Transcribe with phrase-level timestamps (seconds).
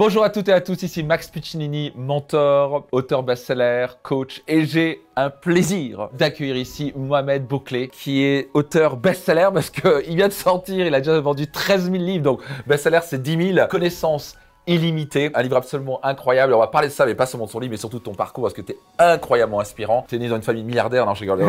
[0.00, 5.02] Bonjour à toutes et à tous, ici Max Piccinini, mentor, auteur best-seller, coach, et j'ai
[5.14, 10.86] un plaisir d'accueillir ici Mohamed Bouclé, qui est auteur best-seller parce qu'il vient de sortir,
[10.86, 15.30] il a déjà vendu 13 000 livres, donc best-seller c'est 10 000 connaissances illimité.
[15.34, 16.52] Un livre absolument incroyable.
[16.54, 18.14] On va parler de ça, mais pas seulement de son livre, mais surtout de ton
[18.14, 20.04] parcours, parce que tu es incroyablement inspirant.
[20.08, 21.40] Tu es né dans une famille milliardaire, non, je rigole.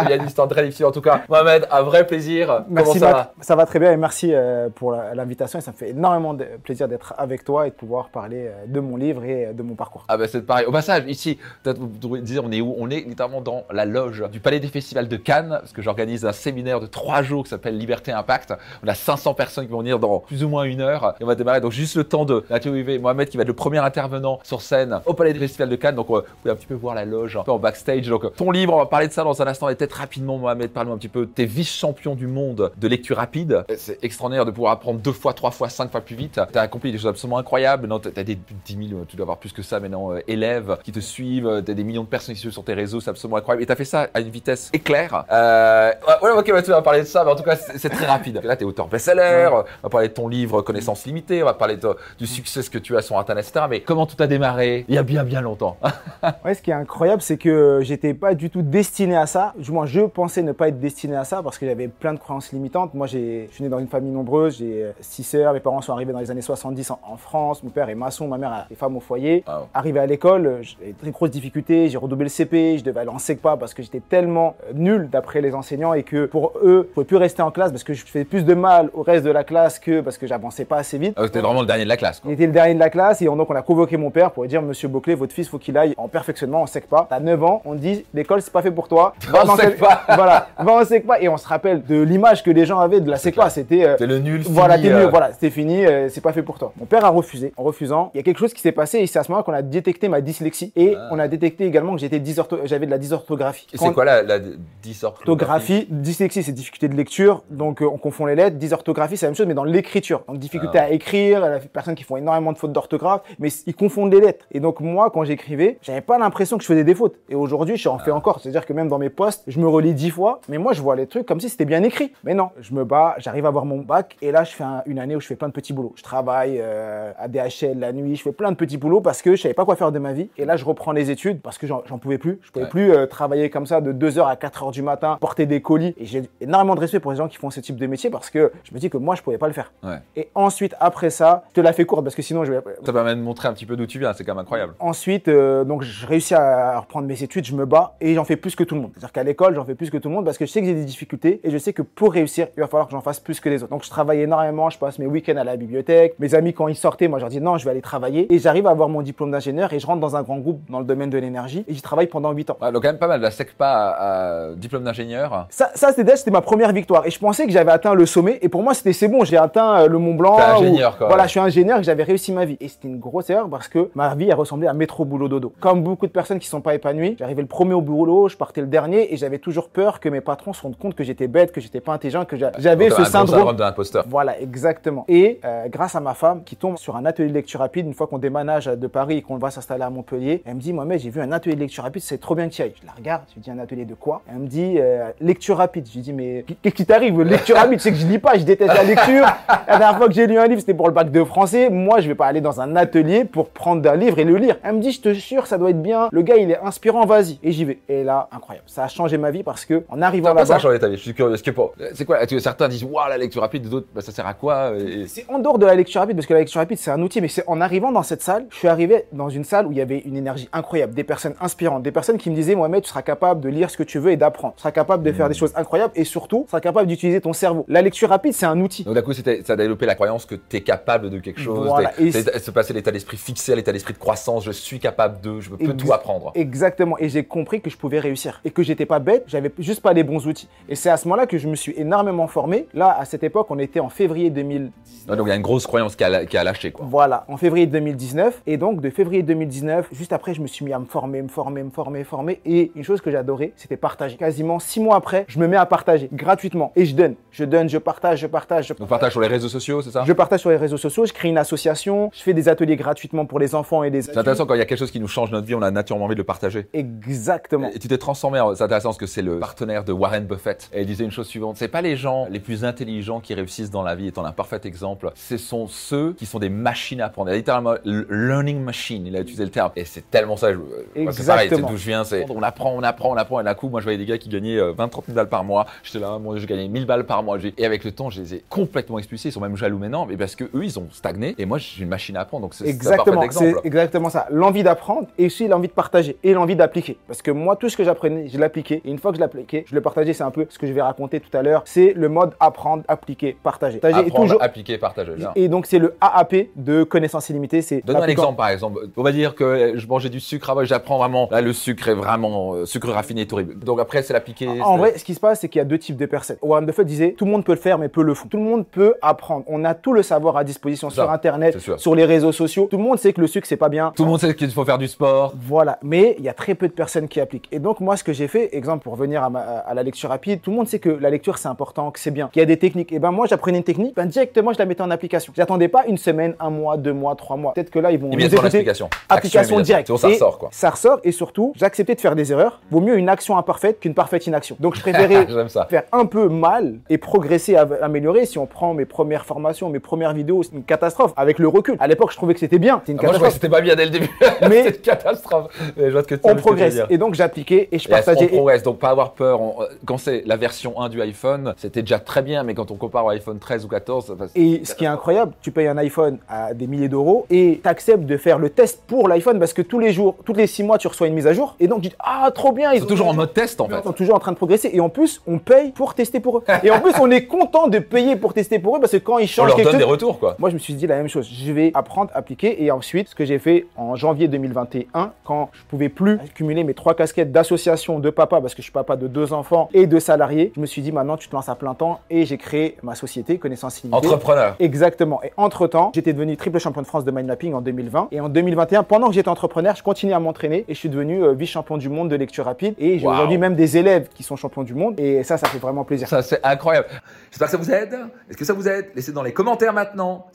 [0.00, 1.22] Il y a une histoire très difficile en tout cas.
[1.28, 2.64] Mohamed, un vrai plaisir.
[2.68, 3.32] Merci, Comment ça va?
[3.40, 5.58] Ça va très bien et merci euh, pour l'invitation.
[5.58, 8.66] Et ça me fait énormément de plaisir d'être avec toi et de pouvoir parler euh,
[8.66, 10.04] de mon livre et euh, de mon parcours.
[10.08, 10.66] Ah bah c'est pareil.
[10.66, 12.74] Au passage, ici, peut-être vous dire on est où?
[12.78, 16.24] On est littéralement dans la loge du Palais des Festivals de Cannes, parce que j'organise
[16.24, 18.54] un séminaire de trois jours qui s'appelle Liberté Impact.
[18.84, 21.14] On a 500 personnes qui vont venir dans plus ou moins une heure.
[21.20, 21.60] Et on va démarrer.
[21.60, 25.00] Donc juste le temps de d'interviewer Mohamed qui va être le premier intervenant sur scène
[25.06, 25.94] au Palais des Festivals de Cannes.
[25.96, 28.06] Donc euh, vous pouvez un petit peu voir la loge un peu en backstage.
[28.08, 29.68] Donc ton livre, on va parler de ça dans un instant.
[29.68, 31.26] Et peut-être rapidement, Mohamed, parle-nous un petit peu.
[31.26, 33.64] T'es vice-champion du monde de lecture rapide.
[33.76, 36.40] C'est extraordinaire de pouvoir apprendre deux fois, trois fois, cinq fois plus vite.
[36.52, 37.86] T'as accompli des choses absolument incroyables.
[37.86, 40.92] Non, t'as des 10 000, tu dois avoir plus que ça maintenant, euh, élèves qui
[40.92, 41.62] te suivent.
[41.64, 43.00] T'as des millions de personnes qui suivent sur tes réseaux.
[43.00, 43.62] C'est absolument incroyable.
[43.62, 45.24] Et t'as fait ça à une vitesse éclair.
[45.30, 45.90] Euh,
[46.22, 47.24] ouais, ok, bah, tu vas parler de ça.
[47.24, 48.40] Mais en tout cas, c'est c'est très rapide.
[48.42, 49.48] Là, t'es auteur best-seller.
[49.52, 51.42] On va parler de ton livre Connaissance limitée.
[51.42, 51.83] On va parler de-
[52.18, 53.66] du succès que tu as sur Internet, etc.
[53.68, 55.76] Mais comment tout a démarré il y a bien, bien longtemps
[56.44, 59.52] Ouais, ce qui est incroyable, c'est que j'étais pas du tout destiné à ça.
[59.58, 62.18] Du moins, je pensais ne pas être destiné à ça parce que j'avais plein de
[62.18, 62.94] croyances limitantes.
[62.94, 64.58] Moi, j'ai- je suis né dans une famille nombreuse.
[64.58, 65.52] J'ai euh, six sœurs.
[65.52, 67.62] Mes parents sont arrivés dans les années 70 en, en France.
[67.62, 68.28] Mon père est maçon.
[68.28, 69.44] Ma mère a des femmes au foyer.
[69.46, 69.68] Wow.
[69.74, 71.88] Arrivé à l'école, euh, de très grosses difficultés.
[71.88, 72.78] J'ai redoublé le CP.
[72.78, 76.02] Je devais aller en SECPA parce que j'étais tellement euh, nul d'après les enseignants et
[76.02, 78.54] que pour eux, je pouvais plus rester en classe parce que je faisais plus de
[78.54, 81.14] mal au reste de la classe que parce que j'avançais pas assez vite.
[81.16, 82.20] Ah, T'es vraiment le dernier de la classe.
[82.24, 84.30] Il était le dernier de la classe et on- donc on a convoqué mon père
[84.30, 87.06] pour lui dire Monsieur Boclet, votre fils, faut qu'il aille en perfectionnement, on sait pas.
[87.08, 89.14] T'as 9 ans, on dit l'école c'est pas fait pour toi.
[89.34, 90.02] En dans SECPA.
[90.14, 91.20] voilà, va en SECPA.
[91.20, 93.42] Et on se rappelle de l'image que les gens avaient de la SECPA.
[93.42, 93.50] clair.
[93.50, 94.42] C'était euh, le nul.
[94.46, 96.72] voilà, t'es euh, voilà, c'était fini, euh, c'est pas fait pour toi.
[96.78, 97.52] Mon père a refusé.
[97.56, 99.44] En refusant, il y a quelque chose qui s'est passé et c'est à ce moment-là
[99.44, 101.08] qu'on a détecté ma dyslexie et Ah.
[101.10, 102.22] on a détecté également que j'étais
[102.64, 103.66] j'avais de la dysorthographie.
[103.72, 104.38] Et c'est quoi la, la
[104.82, 105.30] dysorthographie?
[105.30, 108.56] Orthographie, dyslexie, c'est difficulté de lecture, donc euh, on confond les lettres.
[108.56, 110.22] Dysorthographie, c'est la même chose, mais dans l'écriture.
[110.28, 110.84] Donc difficulté Ah.
[110.84, 114.46] à écrire, la personnes qui font énormément de fautes d'orthographe, mais ils confondent les lettres.
[114.52, 117.16] Et donc moi, quand j'écrivais, j'avais pas l'impression que je faisais des fautes.
[117.28, 118.40] Et aujourd'hui, je en fais encore.
[118.40, 120.96] C'est-à-dire que même dans mes posts, je me relis dix fois, mais moi, je vois
[120.96, 122.12] les trucs comme si c'était bien écrit.
[122.24, 124.82] Mais non, je me bats, j'arrive à avoir mon bac, et là, je fais un-
[124.86, 125.92] une année où je fais plein de petits boulots.
[125.96, 129.34] Je travaille euh, à DHL la nuit, je fais plein de petits boulots parce que
[129.36, 130.28] je savais pas quoi faire de ma vie.
[130.38, 132.38] Et là, je reprends les études parce que j'en pouvais plus.
[132.42, 132.70] Je pouvais Ouais.
[132.70, 135.94] plus euh, travailler comme ça de 2h à 4h du matin, porter des colis.
[135.98, 138.30] Et j'ai énormément de respect pour les gens qui font ce type de métier parce
[138.30, 139.72] que je me dis que moi, je pouvais pas le faire.
[139.82, 139.98] Ouais.
[140.16, 142.60] Et ensuite, après ça, te la fais courte parce que sinon, je vais.
[142.84, 144.12] Ça permet de montrer un petit peu d'où tu viens.
[144.12, 144.74] C'est quand même incroyable.
[144.80, 148.36] Ensuite, euh, donc je réussis à reprendre mes études, je me bats et j'en fais
[148.36, 148.90] plus que tout le monde.
[148.94, 150.66] C'est-à-dire qu'à l'école, j'en fais plus que tout le monde parce que je sais que
[150.66, 153.20] j'ai des difficultés et je sais que pour réussir, il va falloir que j'en fasse
[153.20, 153.70] plus que les autres.
[153.70, 156.14] Donc je travaille énormément, je passe mes week-ends à la bibliothèque.
[156.18, 158.38] Mes amis, quand ils sortaient, moi je leur dis non, je vais aller travailler et
[158.38, 160.84] j'arrive à avoir mon diplôme d'ingénieur et je rentre dans un grand groupe dans le
[160.84, 162.56] domaine de l'énergie et j'y travaille pendant 8 ans.
[162.60, 163.20] Ouais, donc quand même pas mal.
[163.20, 165.46] La SECPA à, à diplôme d'ingénieur.
[165.50, 168.48] Ça, ça c'était ma première victoire et je pensais que j'avais atteint le sommet et
[168.48, 170.36] pour moi c'était c'est bon j'ai atteint euh, le Mont Blanc.
[170.36, 171.08] T'es ou- ingénieur, quoi.
[171.08, 173.68] Voilà je suis ingénieur que j'avais réussi ma vie et c'était une grosse erreur parce
[173.68, 175.52] que ma vie a ressemblé à métro boulot dodo.
[175.60, 178.60] Comme beaucoup de personnes qui sont pas épanouies, j'arrivais le premier au boulot, je partais
[178.60, 181.52] le dernier et j'avais toujours peur que mes patrons se rendent compte que j'étais bête,
[181.52, 183.38] que j'étais pas intelligent, que j'a- j'avais ce syndrome.
[183.38, 184.04] syndrome de l'imposteur.
[184.08, 185.04] Voilà, exactement.
[185.08, 187.94] Et euh, grâce à ma femme qui tombe sur un atelier de lecture rapide, une
[187.94, 191.00] fois qu'on déménage de Paris et qu'on va s'installer à Montpellier, elle me dit Mohamed,
[191.00, 192.72] j'ai vu un atelier de lecture rapide, c'est trop bien que tu ailles.
[192.80, 194.22] Je la regarde, je lui dis un atelier de quoi?
[194.30, 195.86] Elle me dit euh, lecture rapide.
[195.88, 197.20] Je lui dis mais qu'est-ce qui t'arrive?
[197.22, 199.24] Lecture rapide, c'est que je lis pas, je déteste la lecture.
[199.68, 201.68] La dernière fois que j'ai lu un livre, c'était pour le bac de français.
[201.68, 204.56] Moi, je vais pas aller dans un atelier pour prendre un livre et le lire.
[204.62, 206.08] Elle me dit je te jure, ça doit être bien.
[206.12, 207.38] Le gars, il est inspirant, vas-y.
[207.42, 207.78] Et j'y vais.
[207.88, 208.64] Et là, incroyable.
[208.68, 210.88] Ça a changé ma vie parce que en arrivant Pourquoi ça a là-bas, changé ta
[210.88, 211.34] vie Je suis curieux.
[211.36, 211.50] Que
[211.94, 214.72] C'est quoi tu- Certains disent waouh la lecture rapide, d'autres bah, ça sert à quoi
[214.78, 217.02] Et- C'est en dehors de la lecture rapide, parce que la lecture rapide, c'est un
[217.02, 219.72] outil, mais c'est en arrivant dans cette salle, je suis arrivé dans une salle où
[219.72, 222.82] il y avait une énergie incroyable, des personnes inspirantes, des personnes qui me disaient, Mohamed,
[222.82, 224.54] tu seras capable de lire ce que tu veux et d'apprendre.
[224.54, 227.32] Tu seras capable de faire des choses incroyables et surtout, tu seras capable d'utiliser ton
[227.32, 227.64] cerveau.
[227.68, 228.84] La lecture rapide, c'est un outil.
[228.84, 231.66] Donc d'un coup, ça a développé la croyance que tu es capable de quelque chose.
[231.66, 231.92] Voilà.
[231.94, 234.44] Se passer l'état d'esprit fixé à l'état d'esprit de croissance.
[234.44, 236.32] Je suis capable de, je peux tout apprendre.
[236.34, 236.96] Exactement.
[236.98, 239.92] Et j'ai compris que je pouvais réussir et que j'étais pas bête, j'avais juste pas
[239.92, 240.48] les bons outils.
[240.68, 242.66] Et c'est à ce moment-là que je me suis énormément formé.
[242.74, 244.70] Là, à cette époque, on était en février 2000.
[245.08, 246.86] Ouais, donc il y a une grosse croyance qui a, qui a lâché quoi.
[246.88, 248.42] Voilà, en février 2019.
[248.46, 251.28] Et donc, de février 2019, juste après, je me suis mis à me former, me
[251.28, 252.40] former, me former, me former.
[252.44, 254.16] Et une chose que j'adorais, c'était partager.
[254.16, 256.72] Quasiment six mois après, je me mets à partager gratuitement.
[256.76, 259.48] Et je donne, je donne, je partage, je partage, je Donc partage sur les réseaux
[259.48, 260.04] sociaux, c'est ça?
[260.06, 263.24] Je partage sur les réseaux sociaux, je crée une association, je fais des ateliers gratuitement
[263.26, 265.08] pour les enfants et les C'est intéressant quand il y a quelque chose qui nous
[265.08, 266.66] change notre vie, on a naturellement envie de le partager.
[266.72, 267.70] Exactement.
[267.74, 270.68] Et tu t'es transformé, c'est intéressant parce que c'est le partenaire de Warren Buffett.
[270.72, 273.70] Et il disait une chose suivante, c'est pas les gens les plus intelligents qui réussissent
[273.70, 277.06] dans la vie, étant un parfait exemple, ce sont ceux qui sont des machines à
[277.06, 277.30] apprendre.
[277.30, 279.70] Il a littéralement learning machine, il a utilisé le terme.
[279.76, 281.68] Et c'est tellement ça, je- c'est pareil, c'est Exactement.
[281.70, 283.84] d'où je viens, c'est on apprend, on apprend, on apprend, et d'un coup, moi je
[283.84, 286.68] voyais des gars qui gagnaient 20-30 000 balles par mois, j'étais là, moi je gagnais
[286.68, 289.40] 1000 balles par mois, et avec le temps, je les ai complètement expulsés, ils sont
[289.40, 292.16] même jaloux maintenant, mais parce que eux, ils ont stagné, et moi j'ai une machine
[292.16, 294.26] à apprendre, donc c'est Exactement, c'est exactement ça.
[294.30, 296.96] L'envie d'apprendre et aussi l'envie de partager et l'envie d'appliquer.
[297.06, 298.80] Parce que moi, tout ce que j'apprenais, je l'appliquais.
[298.84, 300.12] Et une fois que je l'appliquais, je le partageais.
[300.12, 301.62] C'est un peu ce que je vais raconter tout à l'heure.
[301.64, 303.78] C'est le mode apprendre, appliquer, partager.
[303.78, 305.12] Partager Apprendre, toujours- appliquer, partager.
[305.14, 305.32] bien.
[305.34, 307.62] Et donc, c'est le AAP de connaissances illimitées.
[307.62, 308.80] C'est Donne-moi un exemple par exemple.
[308.96, 311.28] On va dire que je mangeais du sucre avant et j'apprends vraiment.
[311.30, 313.58] Là, le sucre est vraiment euh, sucre raffiné est horrible.
[313.58, 314.48] Donc après, c'est l'appliquer.
[314.62, 316.36] En vrai, ce qui se passe, c'est qu'il y a deux types de personnes.
[316.42, 318.28] Warren Buffett disait tout le monde peut le faire, mais peu le font.
[318.28, 319.44] Tout le monde peut apprendre.
[319.48, 322.68] On a tout le savoir à disposition Sur Internet, sur les réseaux sociaux.
[322.70, 323.92] Tout le monde sait que le sucre, c'est pas bien.
[323.96, 325.34] Tout le monde sait qu'il faut faire du sport.
[325.40, 327.48] Voilà, mais il y a très peu de personnes qui appliquent.
[327.52, 330.10] Et donc moi, ce que j'ai fait, exemple pour revenir à, ma- à la lecture
[330.10, 332.42] rapide, tout le monde sait que la lecture c'est important, que c'est bien, qu'il y
[332.42, 332.92] a des techniques.
[332.92, 335.32] Et ben moi, j'apprenais une technique, ben directement je la mettais en application.
[335.36, 337.52] J'attendais pas une semaine, un mois, deux mois, trois mois.
[337.54, 338.88] Peut-être que là ils vont nous Immédiatement l'application.
[339.08, 339.96] Application Action directe.
[339.96, 340.48] ça ressort quoi.
[340.52, 342.60] Ça ressort et surtout, j'acceptais de faire des erreurs.
[342.70, 344.56] Vaut mieux une action imparfaite qu'une parfaite inaction.
[344.60, 345.26] Donc je préférais
[345.68, 348.26] faire un peu mal et progresser, améliorer.
[348.26, 351.12] Si on prend mes premières formations, mes premières vidéos, une catastrophe.
[351.16, 351.76] Avec le recul.
[351.80, 352.82] À l'époque, je trouvais que c'était bien.
[352.84, 354.10] C'est une Ah, moi, je crois que c'était pas bien dès le début.
[354.48, 355.46] Mais- c'est une catastrophe.
[355.76, 356.74] Mais je vois ce que tu on progresse.
[356.74, 356.86] dire.
[356.90, 358.28] Et donc j'appliquais et je Yes, partageais.
[358.32, 359.40] on progresse, donc pas avoir peur.
[359.40, 362.70] On- euh, Quand c'est la version 1 du iPhone, c'était déjà très bien, mais quand
[362.70, 365.66] on compare au iPhone 13 ou 14, ça- Et ce qui est incroyable, tu payes
[365.68, 369.38] un iPhone à des milliers d'euros et tu acceptes de faire le test pour l'iPhone
[369.38, 371.56] parce que tous les jours, tous les six mois, tu reçois une mise à jour.
[371.60, 373.60] Et donc tu dis Ah, trop bien ils Ils sont ont- toujours en mode test
[373.60, 373.82] en Ils fait.
[373.82, 374.70] sont toujours en train de progresser.
[374.72, 376.44] Et en plus, on paye pour tester pour eux.
[376.62, 379.18] Et en plus, on est content de payer pour tester pour eux parce que quand
[379.18, 379.90] ils On changent leur quelque donne des chose.
[379.92, 380.36] retours quoi.
[380.38, 381.28] Moi, je me suis dit la même chose.
[381.30, 382.62] Je vais apprendre, appliquer.
[382.64, 386.74] Et ensuite, ce que j'ai fait en janvier 2021, quand je pouvais plus cumuler mes
[386.74, 389.98] trois casquettes d'association de papa, parce que je suis papa de deux enfants et de
[389.98, 392.00] salariés, je me suis dit maintenant, tu te lances à plein temps.
[392.10, 394.06] Et j'ai créé ma société, Connaissance Illimitée.
[394.06, 394.56] Entrepreneur.
[394.58, 395.22] Exactement.
[395.22, 398.08] Et entre-temps, j'étais devenu triple champion de France de mind mapping en 2020.
[398.12, 401.22] Et en 2021, pendant que j'étais entrepreneur, je continuais à m'entraîner et je suis devenu
[401.22, 402.74] euh, vice-champion du monde de lecture rapide.
[402.78, 403.12] Et j'ai Wow.
[403.12, 404.98] aujourd'hui même des élèves qui sont champions du monde.
[404.98, 406.08] Et ça, ça fait vraiment plaisir.
[406.08, 406.88] Ça, c'est incroyable.
[407.30, 407.94] J'espère que ça vous aide.
[408.30, 408.86] Est-ce que ça vous aide?
[408.94, 410.26] Laissez dans les commentaires maintenant,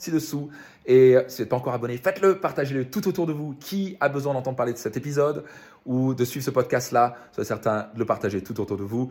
[0.86, 3.54] Et si vous n'êtes pas encore abonné, faites-le, partagez-le tout autour de vous.
[3.60, 5.44] Qui a besoin d'entendre parler de cet épisode
[5.86, 9.10] ou de suivre ce podcast-là Soyez certain de le partager tout autour de vous.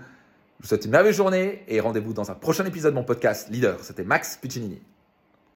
[0.59, 3.49] Je vous souhaite une merveilleuse journée et rendez-vous dans un prochain épisode de mon podcast
[3.49, 3.77] Leader.
[3.81, 4.81] C'était Max Puccinini.